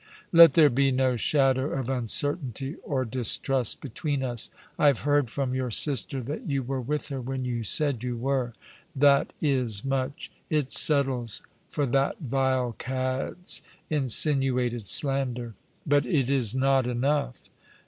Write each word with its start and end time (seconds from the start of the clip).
"Let 0.31 0.55
there 0.55 0.71
be 0.71 0.89
no 0.91 1.15
shadow 1.15 1.73
of 1.77 1.91
un 1.91 2.07
certainty 2.07 2.75
or 2.81 3.05
distrust 3.05 3.81
between 3.81 4.23
us. 4.23 4.49
I 4.79 4.87
have 4.87 5.01
heard 5.01 5.29
from 5.29 5.53
your 5.53 5.69
sister 5.69 6.23
that 6.23 6.47
you 6.49 6.63
were 6.63 6.81
with 6.81 7.09
her 7.09 7.21
when 7.21 7.45
you 7.45 7.63
said 7.63 8.03
you 8.03 8.17
were. 8.17 8.55
That 8.95 9.31
is 9.41 9.85
much. 9.85 10.31
It 10.49 10.71
settles 10.71 11.43
for 11.69 11.85
that 11.85 12.17
vile 12.17 12.71
cad's 12.79 13.61
insinuated 13.91 14.87
slander; 14.87 15.53
but 15.85 16.07
it 16.07 16.31
is 16.31 16.55
not 16.55 16.87
enough. 16.87 17.51